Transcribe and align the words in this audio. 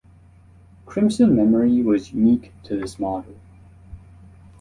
Crimson 0.87 1.35
memory 1.35 1.83
was 1.83 2.11
unique 2.11 2.51
to 2.63 2.75
this 2.75 2.97
model. 2.97 3.35